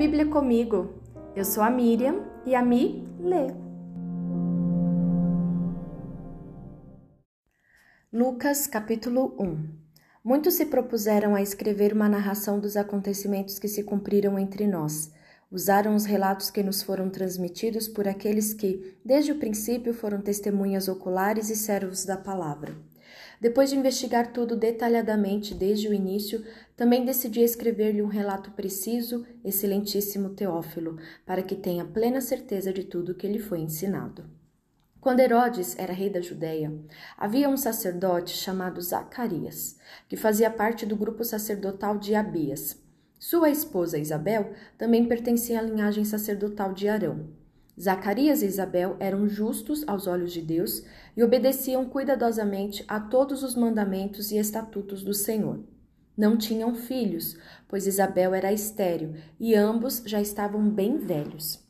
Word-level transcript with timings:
Bíblia 0.00 0.24
comigo. 0.24 0.94
Eu 1.36 1.44
sou 1.44 1.62
a 1.62 1.68
Miriam 1.68 2.24
e 2.46 2.54
a 2.54 2.62
Mi 2.62 3.06
lê. 3.18 3.48
Lucas 8.10 8.66
capítulo 8.66 9.36
1 9.38 9.68
Muitos 10.24 10.54
se 10.54 10.64
propuseram 10.64 11.34
a 11.34 11.42
escrever 11.42 11.92
uma 11.92 12.08
narração 12.08 12.58
dos 12.58 12.78
acontecimentos 12.78 13.58
que 13.58 13.68
se 13.68 13.84
cumpriram 13.84 14.38
entre 14.38 14.66
nós. 14.66 15.12
Usaram 15.50 15.94
os 15.94 16.06
relatos 16.06 16.50
que 16.50 16.62
nos 16.62 16.82
foram 16.82 17.10
transmitidos 17.10 17.86
por 17.86 18.08
aqueles 18.08 18.54
que, 18.54 18.98
desde 19.04 19.32
o 19.32 19.38
princípio, 19.38 19.92
foram 19.92 20.22
testemunhas 20.22 20.88
oculares 20.88 21.50
e 21.50 21.56
servos 21.56 22.06
da 22.06 22.16
palavra. 22.16 22.74
Depois 23.40 23.70
de 23.70 23.76
investigar 23.76 24.34
tudo 24.34 24.54
detalhadamente 24.54 25.54
desde 25.54 25.88
o 25.88 25.94
início, 25.94 26.44
também 26.76 27.06
decidi 27.06 27.40
escrever-lhe 27.40 28.02
um 28.02 28.06
relato 28.06 28.50
preciso, 28.50 29.26
excelentíssimo 29.42 30.30
Teófilo, 30.30 30.98
para 31.24 31.42
que 31.42 31.56
tenha 31.56 31.86
plena 31.86 32.20
certeza 32.20 32.70
de 32.70 32.84
tudo 32.84 33.14
que 33.14 33.26
lhe 33.26 33.38
foi 33.38 33.60
ensinado. 33.60 34.28
Quando 35.00 35.20
Herodes 35.20 35.74
era 35.78 35.94
rei 35.94 36.10
da 36.10 36.20
Judéia, 36.20 36.70
havia 37.16 37.48
um 37.48 37.56
sacerdote 37.56 38.36
chamado 38.36 38.82
Zacarias, 38.82 39.78
que 40.06 40.18
fazia 40.18 40.50
parte 40.50 40.84
do 40.84 40.94
grupo 40.94 41.24
sacerdotal 41.24 41.96
de 41.96 42.14
Abias. 42.14 42.78
Sua 43.18 43.48
esposa 43.48 43.98
Isabel 43.98 44.52
também 44.76 45.08
pertencia 45.08 45.58
à 45.58 45.62
linhagem 45.62 46.04
sacerdotal 46.04 46.74
de 46.74 46.86
Arão. 46.88 47.39
Zacarias 47.80 48.42
e 48.42 48.46
Isabel 48.46 48.94
eram 49.00 49.26
justos 49.26 49.82
aos 49.86 50.06
olhos 50.06 50.34
de 50.34 50.42
Deus 50.42 50.84
e 51.16 51.24
obedeciam 51.24 51.86
cuidadosamente 51.86 52.84
a 52.86 53.00
todos 53.00 53.42
os 53.42 53.54
mandamentos 53.54 54.30
e 54.30 54.36
estatutos 54.36 55.02
do 55.02 55.14
Senhor. 55.14 55.60
Não 56.14 56.36
tinham 56.36 56.74
filhos, 56.74 57.38
pois 57.66 57.86
Isabel 57.86 58.34
era 58.34 58.52
estéril 58.52 59.14
e 59.38 59.54
ambos 59.54 60.02
já 60.04 60.20
estavam 60.20 60.68
bem 60.68 60.98
velhos. 60.98 61.66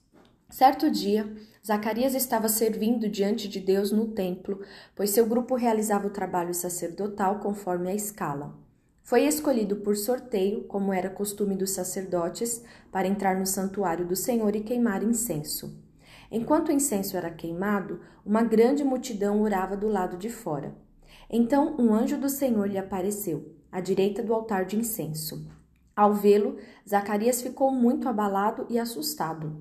Certo 0.49 0.91
dia, 0.91 1.33
Zacarias 1.65 2.17
estava 2.17 2.49
servindo 2.49 3.09
diante 3.09 3.47
de 3.47 3.61
Deus 3.61 3.93
no 3.93 4.09
templo, 4.09 4.61
pois 4.97 5.11
seu 5.11 5.25
grupo 5.27 5.55
realizava 5.55 6.09
o 6.09 6.13
trabalho 6.13 6.53
sacerdotal 6.53 7.39
conforme 7.39 7.89
a 7.89 7.95
escala. 7.95 8.59
Foi 9.05 9.27
escolhido 9.27 9.77
por 9.77 9.97
sorteio, 9.97 10.65
como 10.65 10.93
era 10.93 11.09
costume 11.09 11.55
dos 11.55 11.71
sacerdotes, 11.71 12.65
para 12.91 13.07
entrar 13.07 13.39
no 13.39 13.47
santuário 13.47 14.05
do 14.05 14.17
Senhor 14.17 14.57
e 14.57 14.61
queimar 14.61 15.05
incenso. 15.05 15.89
Enquanto 16.31 16.69
o 16.69 16.73
incenso 16.73 17.17
era 17.17 17.31
queimado, 17.31 18.01
uma 18.25 18.43
grande 18.43 18.85
multidão 18.85 19.43
orava 19.43 19.77
do 19.77 19.89
lado 19.89 20.17
de 20.17 20.31
fora. 20.31 20.73
Então 21.29 21.75
um 21.77 21.93
anjo 21.93 22.17
do 22.17 22.29
Senhor 22.29 22.69
lhe 22.69 22.79
apareceu, 22.79 23.53
à 23.71 23.81
direita 23.81 24.23
do 24.23 24.33
altar 24.33 24.65
de 24.65 24.77
incenso. 24.77 25.49
Ao 25.97 26.15
vê-lo, 26.15 26.57
Zacarias 26.89 27.43
ficou 27.43 27.73
muito 27.73 28.09
abalado 28.09 28.65
e 28.71 28.79
assustado. 28.79 29.61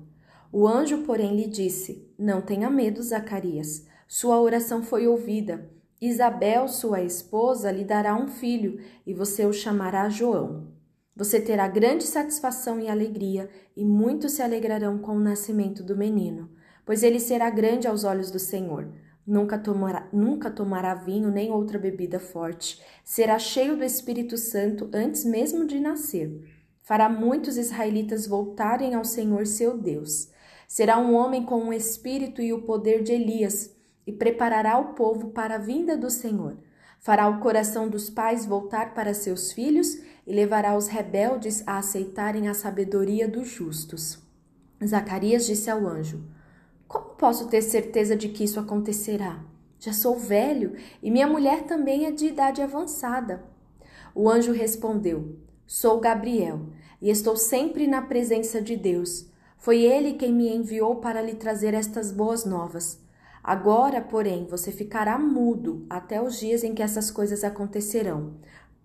O 0.52 0.66
anjo, 0.66 0.98
porém, 0.98 1.34
lhe 1.34 1.48
disse: 1.48 2.08
Não 2.16 2.40
tenha 2.40 2.70
medo, 2.70 3.02
Zacarias. 3.02 3.86
Sua 4.06 4.40
oração 4.40 4.82
foi 4.82 5.06
ouvida. 5.08 5.68
Isabel, 6.00 6.66
sua 6.66 7.02
esposa, 7.02 7.70
lhe 7.70 7.84
dará 7.84 8.16
um 8.16 8.26
filho, 8.26 8.80
e 9.06 9.12
você 9.12 9.44
o 9.44 9.52
chamará 9.52 10.08
João. 10.08 10.68
Você 11.14 11.40
terá 11.40 11.68
grande 11.68 12.04
satisfação 12.04 12.80
e 12.80 12.88
alegria, 12.88 13.50
e 13.76 13.84
muitos 13.84 14.32
se 14.32 14.42
alegrarão 14.42 14.98
com 14.98 15.16
o 15.16 15.20
nascimento 15.20 15.82
do 15.82 15.96
menino 15.96 16.48
pois 16.84 17.02
ele 17.02 17.20
será 17.20 17.50
grande 17.50 17.86
aos 17.86 18.04
olhos 18.04 18.30
do 18.30 18.38
Senhor. 18.38 18.88
Nunca 19.26 19.58
tomará, 19.58 20.08
nunca 20.12 20.50
tomará 20.50 20.94
vinho 20.94 21.30
nem 21.30 21.50
outra 21.50 21.78
bebida 21.78 22.18
forte. 22.18 22.82
Será 23.04 23.38
cheio 23.38 23.76
do 23.76 23.84
Espírito 23.84 24.36
Santo 24.36 24.90
antes 24.92 25.24
mesmo 25.24 25.66
de 25.66 25.78
nascer. 25.78 26.42
Fará 26.82 27.08
muitos 27.08 27.56
israelitas 27.56 28.26
voltarem 28.26 28.94
ao 28.94 29.04
Senhor 29.04 29.46
seu 29.46 29.78
Deus. 29.78 30.30
Será 30.66 30.98
um 30.98 31.14
homem 31.14 31.44
com 31.44 31.68
o 31.68 31.72
espírito 31.72 32.40
e 32.40 32.52
o 32.52 32.62
poder 32.62 33.02
de 33.02 33.12
Elias, 33.12 33.74
e 34.06 34.12
preparará 34.12 34.78
o 34.78 34.94
povo 34.94 35.30
para 35.30 35.56
a 35.56 35.58
vinda 35.58 35.96
do 35.96 36.10
Senhor. 36.10 36.56
Fará 36.98 37.28
o 37.28 37.40
coração 37.40 37.88
dos 37.88 38.10
pais 38.10 38.44
voltar 38.44 38.94
para 38.94 39.14
seus 39.14 39.52
filhos 39.52 40.00
e 40.26 40.32
levará 40.32 40.76
os 40.76 40.88
rebeldes 40.88 41.62
a 41.66 41.78
aceitarem 41.78 42.48
a 42.48 42.54
sabedoria 42.54 43.28
dos 43.28 43.48
justos. 43.48 44.18
Zacarias 44.84 45.46
disse 45.46 45.70
ao 45.70 45.86
anjo: 45.86 46.24
como 46.90 47.14
posso 47.14 47.46
ter 47.46 47.62
certeza 47.62 48.16
de 48.16 48.30
que 48.30 48.42
isso 48.42 48.58
acontecerá? 48.58 49.44
Já 49.78 49.92
sou 49.92 50.18
velho 50.18 50.74
e 51.00 51.08
minha 51.08 51.28
mulher 51.28 51.62
também 51.62 52.04
é 52.04 52.10
de 52.10 52.26
idade 52.26 52.60
avançada. 52.60 53.44
O 54.12 54.28
anjo 54.28 54.50
respondeu: 54.50 55.36
Sou 55.64 56.00
Gabriel 56.00 56.66
e 57.00 57.08
estou 57.08 57.36
sempre 57.36 57.86
na 57.86 58.02
presença 58.02 58.60
de 58.60 58.76
Deus. 58.76 59.30
Foi 59.56 59.84
ele 59.84 60.14
quem 60.14 60.32
me 60.32 60.48
enviou 60.52 60.96
para 60.96 61.22
lhe 61.22 61.34
trazer 61.34 61.74
estas 61.74 62.10
boas 62.10 62.44
novas. 62.44 63.00
Agora, 63.40 64.00
porém, 64.00 64.48
você 64.50 64.72
ficará 64.72 65.16
mudo 65.16 65.86
até 65.88 66.20
os 66.20 66.40
dias 66.40 66.64
em 66.64 66.74
que 66.74 66.82
essas 66.82 67.08
coisas 67.08 67.44
acontecerão, 67.44 68.34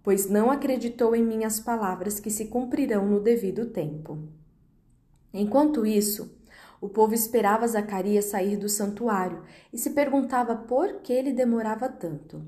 pois 0.03 0.29
não 0.29 0.51
acreditou 0.51 1.15
em 1.15 1.23
minhas 1.23 1.59
palavras 1.59 2.19
que 2.19 2.29
se 2.29 2.45
cumprirão 2.45 3.07
no 3.07 3.19
devido 3.19 3.65
tempo. 3.65 4.19
Enquanto 5.33 5.87
isso, 5.87 6.34
o 6.85 6.89
povo 6.89 7.15
esperava 7.15 7.67
Zacarias 7.67 8.25
sair 8.25 8.57
do 8.57 8.69
santuário 8.69 9.41
e 9.73 9.77
se 9.77 9.89
perguntava 9.89 10.55
por 10.55 11.01
que 11.01 11.11
ele 11.11 11.33
demorava 11.33 11.89
tanto. 11.89 12.45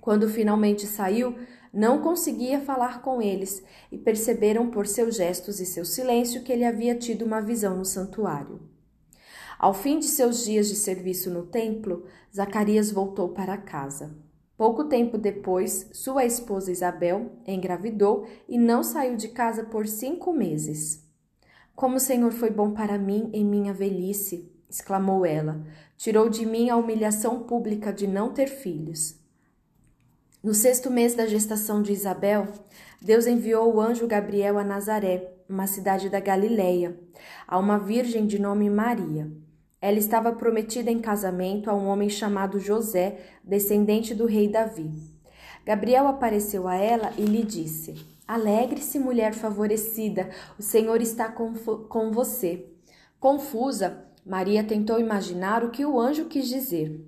Quando 0.00 0.30
finalmente 0.30 0.86
saiu, 0.86 1.36
não 1.70 2.00
conseguia 2.00 2.58
falar 2.58 3.02
com 3.02 3.20
eles 3.20 3.62
e 3.92 3.98
perceberam 3.98 4.70
por 4.70 4.86
seus 4.86 5.16
gestos 5.16 5.60
e 5.60 5.66
seu 5.66 5.84
silêncio 5.84 6.42
que 6.42 6.50
ele 6.50 6.64
havia 6.64 6.94
tido 6.94 7.22
uma 7.22 7.42
visão 7.42 7.76
no 7.76 7.84
santuário. 7.84 8.62
Ao 9.58 9.74
fim 9.74 9.98
de 9.98 10.06
seus 10.06 10.42
dias 10.42 10.68
de 10.68 10.74
serviço 10.74 11.30
no 11.30 11.42
templo, 11.42 12.06
Zacarias 12.34 12.90
voltou 12.90 13.28
para 13.28 13.58
casa. 13.58 14.16
Pouco 14.56 14.84
tempo 14.84 15.18
depois, 15.18 15.90
sua 15.92 16.24
esposa 16.24 16.72
Isabel 16.72 17.32
engravidou 17.46 18.26
e 18.48 18.56
não 18.56 18.82
saiu 18.82 19.16
de 19.16 19.28
casa 19.28 19.64
por 19.64 19.86
cinco 19.86 20.32
meses. 20.32 21.05
Como 21.76 21.96
o 21.96 22.00
Senhor 22.00 22.32
foi 22.32 22.48
bom 22.48 22.70
para 22.70 22.96
mim 22.96 23.28
em 23.34 23.44
minha 23.44 23.70
velhice, 23.70 24.50
exclamou 24.66 25.26
ela. 25.26 25.62
Tirou 25.98 26.30
de 26.30 26.46
mim 26.46 26.70
a 26.70 26.76
humilhação 26.76 27.42
pública 27.42 27.92
de 27.92 28.06
não 28.06 28.32
ter 28.32 28.46
filhos. 28.46 29.20
No 30.42 30.54
sexto 30.54 30.90
mês 30.90 31.14
da 31.14 31.26
gestação 31.26 31.82
de 31.82 31.92
Isabel, 31.92 32.48
Deus 33.00 33.26
enviou 33.26 33.74
o 33.74 33.78
anjo 33.78 34.06
Gabriel 34.06 34.58
a 34.58 34.64
Nazaré, 34.64 35.34
uma 35.46 35.66
cidade 35.66 36.08
da 36.08 36.18
Galileia, 36.18 36.98
a 37.46 37.58
uma 37.58 37.78
virgem 37.78 38.26
de 38.26 38.38
nome 38.38 38.70
Maria. 38.70 39.30
Ela 39.78 39.98
estava 39.98 40.32
prometida 40.32 40.90
em 40.90 40.98
casamento 40.98 41.68
a 41.68 41.74
um 41.74 41.88
homem 41.88 42.08
chamado 42.08 42.58
José, 42.58 43.18
descendente 43.44 44.14
do 44.14 44.24
rei 44.24 44.48
Davi. 44.48 44.90
Gabriel 45.62 46.08
apareceu 46.08 46.66
a 46.66 46.74
ela 46.74 47.12
e 47.18 47.22
lhe 47.22 47.42
disse: 47.42 48.15
Alegre-se, 48.26 48.98
mulher 48.98 49.34
favorecida, 49.34 50.30
o 50.58 50.62
Senhor 50.62 51.00
está 51.00 51.30
com, 51.30 51.54
com 51.54 52.10
você. 52.10 52.66
Confusa, 53.20 54.04
Maria 54.24 54.64
tentou 54.64 54.98
imaginar 54.98 55.62
o 55.62 55.70
que 55.70 55.86
o 55.86 56.00
anjo 56.00 56.24
quis 56.24 56.48
dizer. 56.48 57.00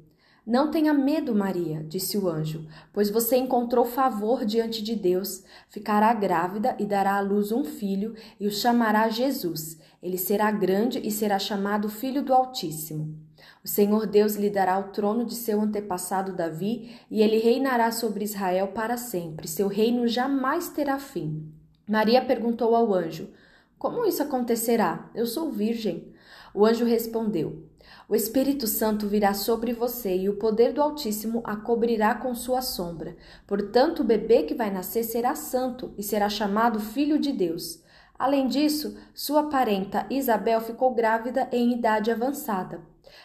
Não 0.47 0.71
tenha 0.71 0.95
medo, 0.95 1.35
Maria, 1.35 1.85
disse 1.87 2.17
o 2.17 2.29
anjo, 2.29 2.67
pois 2.93 3.11
você 3.11 3.37
encontrou 3.37 3.85
favor 3.85 4.47
diante 4.47 4.83
de 4.83 4.95
Deus. 4.95 5.43
Ficará 5.69 6.15
grávida 6.15 6.77
e 6.79 6.87
dará 6.87 7.17
à 7.17 7.21
luz 7.21 7.53
um 7.53 7.65
filho 7.65 8.15
e 8.39 8.47
o 8.47 8.51
chamará 8.51 9.11
Jesus. 9.11 9.79
Ele 10.03 10.17
será 10.17 10.51
grande 10.51 11.01
e 11.07 11.11
será 11.11 11.39
chamado 11.39 11.89
Filho 11.89 12.23
do 12.23 12.33
Altíssimo. 12.33 13.28
O 13.65 13.69
Senhor 13.69 14.07
Deus 14.07 14.35
lhe 14.35 14.51
dará 14.51 14.79
o 14.79 14.91
trono 14.91 15.25
de 15.25 15.35
seu 15.35 15.61
antepassado 15.61 16.33
Davi, 16.33 16.97
e 17.11 17.23
ele 17.23 17.39
reinará 17.39 17.91
sobre 17.91 18.25
Israel 18.25 18.69
para 18.69 18.97
sempre. 18.97 19.49
Seu 19.49 19.69
reino 19.69 20.07
jamais 20.07 20.69
terá 20.69 20.99
fim. 20.99 21.53
Maria 21.89 22.25
perguntou 22.25 22.75
ao 22.75 22.93
anjo: 22.93 23.31
Como 23.79 24.05
isso 24.05 24.23
acontecerá? 24.23 25.11
Eu 25.15 25.27
sou 25.27 25.51
virgem. 25.51 26.13
O 26.55 26.67
anjo 26.67 26.85
respondeu: 26.85 27.65
O 28.09 28.15
Espírito 28.15 28.67
Santo 28.67 29.07
virá 29.07 29.33
sobre 29.35 29.73
você 29.73 30.17
e 30.17 30.29
o 30.29 30.37
poder 30.37 30.73
do 30.73 30.83
Altíssimo 30.83 31.41
a 31.45 31.57
cobrirá 31.57 32.15
com 32.15 32.35
sua 32.35 32.61
sombra. 32.61 33.17
Portanto, 33.47 34.01
o 34.01 34.05
bebê 34.05 34.43
que 34.43 34.55
vai 34.55 34.71
nascer 34.71 35.05
será 35.05 35.35
santo 35.35 35.93
e 35.97 36.03
será 36.03 36.29
chamado 36.29 36.79
Filho 36.79 37.19
de 37.19 37.33
Deus. 37.33 37.83
Além 38.19 38.49
disso, 38.49 38.97
sua 39.15 39.45
parenta 39.45 40.05
Isabel 40.11 40.61
ficou 40.61 40.93
grávida 40.93 41.49
em 41.53 41.73
idade 41.73 42.11
avançada. 42.11 42.81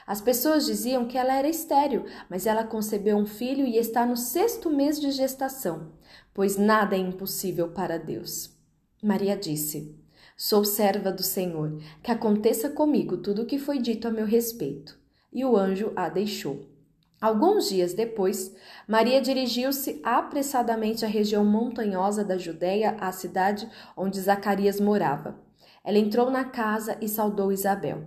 As 0.05 0.21
pessoas 0.21 0.65
diziam 0.65 1.05
que 1.05 1.17
ela 1.17 1.35
era 1.35 1.47
estéril, 1.47 2.05
mas 2.29 2.45
ela 2.45 2.63
concebeu 2.63 3.17
um 3.17 3.25
filho 3.25 3.65
e 3.65 3.77
está 3.77 4.05
no 4.05 4.17
sexto 4.17 4.69
mês 4.69 4.99
de 4.99 5.11
gestação, 5.11 5.91
pois 6.33 6.57
nada 6.57 6.95
é 6.95 6.99
impossível 6.99 7.69
para 7.69 7.97
Deus. 7.97 8.51
Maria 9.01 9.35
disse: 9.35 9.95
Sou 10.35 10.65
serva 10.65 11.11
do 11.11 11.23
Senhor, 11.23 11.79
que 12.01 12.11
aconteça 12.11 12.69
comigo 12.69 13.17
tudo 13.17 13.43
o 13.43 13.45
que 13.45 13.59
foi 13.59 13.79
dito 13.79 14.07
a 14.07 14.11
meu 14.11 14.25
respeito. 14.25 14.97
E 15.31 15.43
o 15.45 15.55
anjo 15.57 15.91
a 15.95 16.09
deixou. 16.09 16.73
Alguns 17.23 17.69
dias 17.69 17.93
depois, 17.93 18.53
Maria 18.85 19.21
dirigiu-se 19.21 20.01
apressadamente 20.03 21.05
à 21.05 21.07
região 21.07 21.45
montanhosa 21.45 22.21
da 22.21 22.37
Judéia, 22.37 22.97
à 22.99 23.11
cidade 23.13 23.69
onde 23.95 24.19
Zacarias 24.19 24.79
morava. 24.79 25.39
Ela 25.85 25.97
entrou 25.97 26.29
na 26.29 26.43
casa 26.43 26.97
e 26.99 27.07
saudou 27.07 27.51
Isabel. 27.51 28.03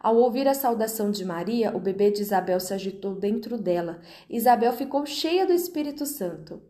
Ao 0.00 0.16
ouvir 0.16 0.48
a 0.48 0.54
saudação 0.54 1.10
de 1.10 1.24
Maria, 1.24 1.74
o 1.76 1.80
bebê 1.80 2.10
de 2.10 2.22
Isabel 2.22 2.60
se 2.60 2.74
agitou 2.74 3.14
dentro 3.14 3.56
dela. 3.58 4.00
Isabel 4.28 4.72
ficou 4.72 5.04
cheia 5.06 5.46
do 5.46 5.52
Espírito 5.52 6.06
Santo. 6.06 6.60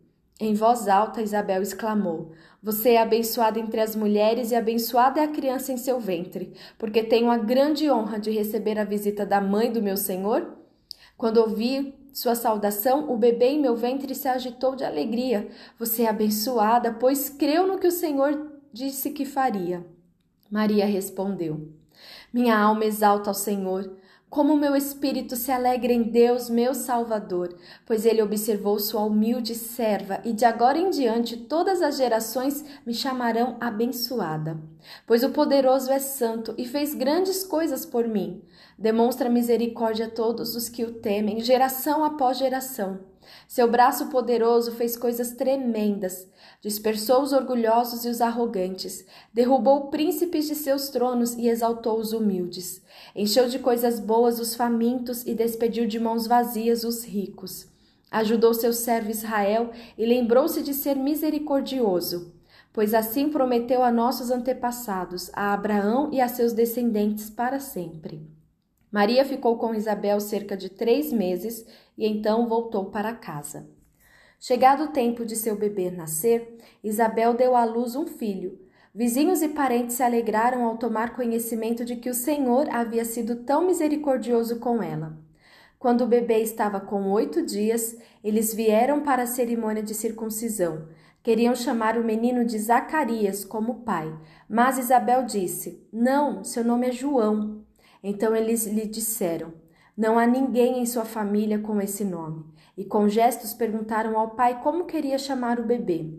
Em 0.40 0.54
voz 0.54 0.88
alta, 0.88 1.22
Isabel 1.22 1.62
exclamou: 1.62 2.32
Você 2.62 2.90
é 2.90 3.00
abençoada 3.00 3.60
entre 3.60 3.81
as 3.81 3.94
mulheres 3.94 4.50
e 4.50 4.56
abençoada 4.56 5.20
é 5.20 5.25
a 5.25 5.28
criança 5.28 5.72
em 5.72 5.76
seu 5.76 6.00
ventre, 6.00 6.52
porque 6.78 7.02
tenho 7.02 7.31
a 7.31 7.38
grande 7.38 7.90
honra 7.90 8.19
de 8.19 8.31
receber 8.31 8.78
a 8.78 8.84
visita 8.84 9.25
da 9.25 9.40
mãe 9.40 9.70
do 9.70 9.81
meu 9.81 9.96
Senhor? 9.96 10.58
Quando 11.16 11.37
ouvi 11.37 11.94
sua 12.12 12.34
saudação, 12.34 13.10
o 13.10 13.16
bebê 13.16 13.50
em 13.50 13.60
meu 13.60 13.76
ventre 13.76 14.14
se 14.14 14.26
agitou 14.26 14.75
de 14.75 14.84
alegria. 14.84 15.48
Você 15.78 16.02
é 16.02 16.08
abençoada, 16.08 16.93
pois 16.93 17.31
creu 17.31 17.66
no 17.66 17.78
que 17.78 17.87
o 17.87 17.93
Senhor 17.93 18.52
disse 18.72 19.10
que 19.10 19.25
faria. 19.25 19.87
Maria 20.50 20.84
respondeu: 20.84 21.72
Minha 22.32 22.58
alma 22.58 22.84
exalta 22.84 23.29
ao 23.29 23.34
Senhor. 23.34 23.96
Como 24.31 24.56
meu 24.56 24.75
espírito 24.75 25.37
se 25.37 25.52
alegra 25.52 25.93
em 25.93 26.05
Deus, 26.05 26.49
meu 26.49 26.73
Salvador, 26.73 27.55
pois 27.84 28.06
ele 28.06 28.23
observou 28.23 28.79
sua 28.79 29.02
humilde 29.02 29.55
serva, 29.55 30.23
e 30.25 30.32
de 30.32 30.46
agora 30.46 30.79
em 30.79 30.88
diante 30.88 31.37
todas 31.37 31.82
as 31.82 31.99
gerações 31.99 32.64
me 32.87 32.94
chamarão 32.94 33.58
abençoada. 33.61 34.58
Pois 35.06 35.23
o 35.23 35.29
poderoso 35.29 35.93
é 35.93 35.99
santo 35.99 36.55
e 36.56 36.67
fez 36.67 36.94
grandes 36.94 37.44
coisas 37.44 37.84
por 37.84 38.08
mim. 38.08 38.43
Demonstra 38.79 39.29
misericórdia 39.29 40.06
a 40.06 40.11
todos 40.11 40.56
os 40.56 40.70
que 40.70 40.82
o 40.82 40.94
temem, 40.94 41.40
geração 41.40 42.02
após 42.02 42.38
geração. 42.38 43.11
Seu 43.46 43.70
braço 43.70 44.06
poderoso 44.06 44.72
fez 44.72 44.96
coisas 44.96 45.32
tremendas. 45.32 46.28
Dispersou 46.60 47.22
os 47.22 47.32
orgulhosos 47.32 48.04
e 48.04 48.08
os 48.08 48.20
arrogantes, 48.20 49.04
derrubou 49.32 49.88
príncipes 49.88 50.46
de 50.46 50.54
seus 50.54 50.88
tronos 50.88 51.34
e 51.34 51.48
exaltou 51.48 51.98
os 51.98 52.12
humildes. 52.12 52.82
Encheu 53.14 53.48
de 53.48 53.58
coisas 53.58 53.98
boas 53.98 54.38
os 54.38 54.54
famintos 54.54 55.26
e 55.26 55.34
despediu 55.34 55.86
de 55.86 55.98
mãos 55.98 56.26
vazias 56.26 56.84
os 56.84 57.04
ricos. 57.04 57.66
Ajudou 58.10 58.52
seu 58.52 58.72
servo 58.72 59.10
Israel 59.10 59.70
e 59.96 60.04
lembrou-se 60.04 60.62
de 60.62 60.74
ser 60.74 60.96
misericordioso, 60.96 62.34
pois 62.72 62.92
assim 62.94 63.30
prometeu 63.30 63.82
a 63.82 63.90
nossos 63.90 64.30
antepassados, 64.30 65.30
a 65.32 65.52
Abraão 65.52 66.10
e 66.12 66.20
a 66.20 66.28
seus 66.28 66.52
descendentes 66.52 67.30
para 67.30 67.58
sempre. 67.58 68.30
Maria 68.92 69.24
ficou 69.24 69.56
com 69.56 69.74
Isabel 69.74 70.20
cerca 70.20 70.54
de 70.54 70.69
três 70.69 71.10
meses 71.10 71.64
e 71.96 72.06
então 72.06 72.48
voltou 72.48 72.86
para 72.86 73.14
casa. 73.14 73.68
Chegado 74.40 74.84
o 74.84 74.88
tempo 74.88 75.24
de 75.24 75.36
seu 75.36 75.56
bebê 75.56 75.90
nascer, 75.90 76.58
Isabel 76.82 77.34
deu 77.34 77.54
à 77.54 77.64
luz 77.64 77.94
um 77.94 78.06
filho. 78.06 78.58
Vizinhos 78.94 79.40
e 79.40 79.48
parentes 79.48 79.96
se 79.96 80.02
alegraram 80.02 80.64
ao 80.64 80.76
tomar 80.76 81.14
conhecimento 81.14 81.84
de 81.84 81.96
que 81.96 82.10
o 82.10 82.14
Senhor 82.14 82.68
havia 82.68 83.04
sido 83.04 83.44
tão 83.44 83.66
misericordioso 83.66 84.58
com 84.58 84.82
ela. 84.82 85.16
Quando 85.78 86.02
o 86.02 86.06
bebê 86.06 86.38
estava 86.38 86.78
com 86.80 87.10
oito 87.10 87.44
dias, 87.44 87.96
eles 88.22 88.52
vieram 88.52 89.02
para 89.02 89.22
a 89.22 89.26
cerimônia 89.26 89.82
de 89.82 89.94
circuncisão. 89.94 90.88
Queriam 91.22 91.54
chamar 91.54 91.96
o 91.96 92.04
menino 92.04 92.44
de 92.44 92.58
Zacarias 92.58 93.44
como 93.44 93.82
pai, 93.82 94.12
mas 94.48 94.76
Isabel 94.76 95.24
disse: 95.24 95.86
Não, 95.92 96.42
seu 96.42 96.64
nome 96.64 96.88
é 96.88 96.92
João. 96.92 97.64
Então 98.02 98.34
eles 98.34 98.66
lhe 98.66 98.86
disseram: 98.86 99.52
Não 99.96 100.18
há 100.18 100.26
ninguém 100.26 100.80
em 100.80 100.86
sua 100.86 101.04
família 101.04 101.58
com 101.58 101.80
esse 101.80 102.04
nome. 102.04 102.44
E 102.76 102.84
com 102.84 103.08
gestos 103.08 103.52
perguntaram 103.52 104.18
ao 104.18 104.30
pai 104.30 104.62
como 104.62 104.86
queria 104.86 105.18
chamar 105.18 105.60
o 105.60 105.66
bebê. 105.66 106.10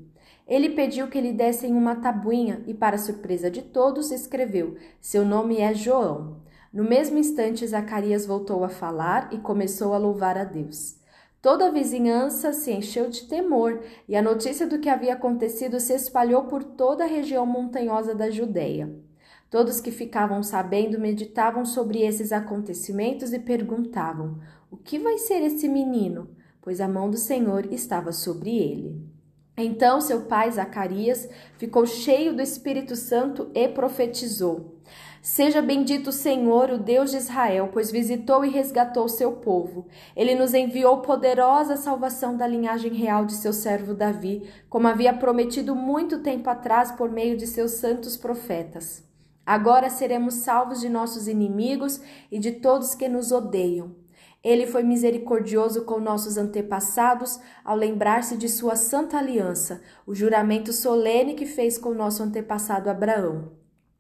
Ele 0.48 0.70
pediu 0.70 1.08
que 1.08 1.20
lhe 1.20 1.34
dessem 1.34 1.74
uma 1.74 1.96
tabuinha 1.96 2.64
e, 2.68 2.74
para 2.74 2.98
surpresa 2.98 3.50
de 3.50 3.62
todos, 3.62 4.12
escreveu: 4.12 4.76
Seu 5.02 5.26
nome 5.26 5.58
é 5.58 5.74
João. 5.74 6.38
No 6.72 6.84
mesmo 6.84 7.18
instante, 7.18 7.66
Zacarias 7.66 8.26
voltou 8.26 8.64
a 8.64 8.70
falar 8.70 9.34
e 9.34 9.38
começou 9.38 9.94
a 9.94 9.98
louvar 9.98 10.38
a 10.38 10.44
Deus. 10.44 11.00
Toda 11.42 11.68
a 11.68 11.72
vizinhança 11.72 12.54
se 12.54 12.72
encheu 12.72 13.10
de 13.10 13.28
temor, 13.28 13.82
e 14.08 14.16
a 14.16 14.22
notícia 14.22 14.66
do 14.66 14.80
que 14.80 14.90
havia 14.90 15.14
acontecido 15.14 15.80
se 15.80 15.94
espalhou 15.94 16.44
por 16.44 16.64
toda 16.64 17.04
a 17.04 17.08
região 17.08 17.46
montanhosa 17.46 18.16
da 18.16 18.30
Judéia. 18.30 18.94
Todos 19.54 19.80
que 19.80 19.92
ficavam 19.92 20.42
sabendo 20.42 21.00
meditavam 21.00 21.64
sobre 21.64 22.02
esses 22.02 22.32
acontecimentos 22.32 23.34
e 23.34 23.38
perguntavam: 23.38 24.40
O 24.72 24.76
que 24.76 24.98
vai 24.98 25.20
ser 25.20 25.44
esse 25.44 25.70
menino? 25.70 26.28
Pois 26.60 26.82
a 26.82 26.88
mão 26.88 27.08
do 27.08 27.18
Senhor 27.18 27.72
estava 27.72 28.12
sobre 28.12 28.50
ele. 28.50 29.00
Então 29.56 30.02
seu 30.02 30.22
pai 30.22 30.50
Zacarias 30.50 31.30
ficou 31.56 31.86
cheio 31.86 32.36
do 32.36 32.42
Espírito 32.42 32.96
Santo 32.96 33.52
e 33.54 33.68
profetizou: 33.68 34.80
Seja 35.22 35.62
bendito 35.62 36.08
o 36.08 36.12
Senhor, 36.12 36.72
o 36.72 36.80
Deus 36.80 37.12
de 37.12 37.18
Israel, 37.18 37.70
pois 37.72 37.92
visitou 37.92 38.44
e 38.44 38.50
resgatou 38.50 39.08
seu 39.08 39.34
povo. 39.34 39.86
Ele 40.16 40.34
nos 40.34 40.56
enviou 40.56 41.04
poderosa 41.04 41.78
salvação 41.78 42.36
da 42.36 42.48
linhagem 42.48 42.96
real 42.96 43.24
de 43.24 43.34
seu 43.34 43.54
servo 43.54 43.94
Davi, 43.94 44.50
como 44.68 44.88
havia 44.88 45.14
prometido 45.14 45.76
muito 45.76 46.24
tempo 46.24 46.50
atrás 46.50 46.92
por 46.94 47.12
meio 47.12 47.38
de 47.38 47.46
seus 47.46 47.74
santos 47.74 48.18
profetas. 48.18 49.13
Agora 49.46 49.90
seremos 49.90 50.36
salvos 50.36 50.80
de 50.80 50.88
nossos 50.88 51.28
inimigos 51.28 52.00
e 52.32 52.40
de 52.40 52.52
todos 52.52 52.96
que 52.96 53.10
nos 53.10 53.32
odeiam. 53.32 53.96
Ele 54.44 54.68
foi 54.68 54.84
misericordioso 54.84 55.86
com 55.86 56.00
nossos 56.00 56.38
antepassados 56.38 57.40
ao 57.64 57.78
lembrar-se 57.78 58.36
de 58.36 58.50
sua 58.50 58.76
santa 58.76 59.18
aliança, 59.18 59.82
o 60.06 60.14
juramento 60.14 60.74
solene 60.74 61.34
que 61.34 61.46
fez 61.46 61.78
com 61.78 61.94
nosso 61.94 62.22
antepassado 62.22 62.90
Abraão. 62.90 63.54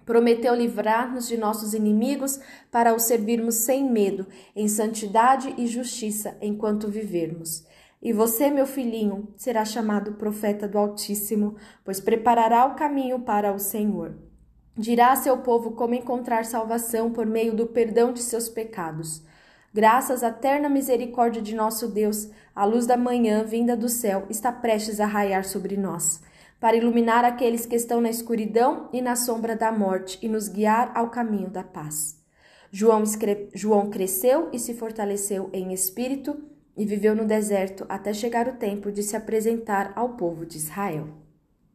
Prometeu 0.05 0.53
livrar-nos 0.53 1.29
de 1.29 1.37
nossos 1.37 1.73
inimigos 1.73 2.39
para 2.69 2.93
o 2.93 2.99
servirmos 2.99 3.55
sem 3.55 3.89
medo, 3.89 4.27
em 4.53 4.67
santidade 4.67 5.53
e 5.57 5.65
justiça, 5.65 6.37
enquanto 6.41 6.89
vivermos. 6.89 7.65
E 8.01 8.11
você, 8.11 8.49
meu 8.49 8.67
filhinho, 8.67 9.29
será 9.37 9.63
chamado 9.63 10.15
profeta 10.15 10.67
do 10.67 10.77
Altíssimo, 10.77 11.55
pois 11.85 12.01
preparará 12.01 12.65
o 12.65 12.75
caminho 12.75 13.21
para 13.21 13.53
o 13.53 13.59
Senhor. 13.59 14.13
Dirá 14.75 15.11
a 15.11 15.15
seu 15.15 15.37
povo 15.37 15.71
como 15.71 15.93
encontrar 15.93 16.45
salvação 16.45 17.11
por 17.11 17.27
meio 17.27 17.53
do 17.53 17.67
perdão 17.67 18.11
de 18.11 18.23
seus 18.23 18.49
pecados. 18.49 19.21
Graças 19.71 20.23
à 20.23 20.31
terna 20.31 20.67
misericórdia 20.67 21.43
de 21.43 21.53
nosso 21.53 21.87
Deus, 21.87 22.29
a 22.55 22.65
luz 22.65 22.87
da 22.87 22.97
manhã 22.97 23.43
vinda 23.43 23.77
do 23.77 23.87
céu 23.87 24.25
está 24.31 24.51
prestes 24.51 24.99
a 24.99 25.05
raiar 25.05 25.45
sobre 25.45 25.77
nós, 25.77 26.21
para 26.59 26.75
iluminar 26.75 27.23
aqueles 27.23 27.67
que 27.67 27.75
estão 27.75 28.01
na 28.01 28.09
escuridão 28.09 28.89
e 28.91 28.99
na 28.99 29.15
sombra 29.15 29.55
da 29.55 29.71
morte 29.71 30.17
e 30.23 30.27
nos 30.27 30.47
guiar 30.47 30.91
ao 30.95 31.09
caminho 31.09 31.51
da 31.51 31.63
paz. 31.63 32.19
João, 32.71 33.03
escre... 33.03 33.49
João 33.53 33.91
cresceu 33.91 34.49
e 34.51 34.57
se 34.57 34.73
fortaleceu 34.73 35.51
em 35.53 35.71
espírito 35.71 36.35
e 36.75 36.83
viveu 36.83 37.15
no 37.15 37.25
deserto 37.25 37.85
até 37.87 38.11
chegar 38.11 38.47
o 38.47 38.53
tempo 38.53 38.91
de 38.91 39.03
se 39.03 39.15
apresentar 39.15 39.93
ao 39.95 40.09
povo 40.15 40.47
de 40.47 40.57
Israel. 40.57 41.22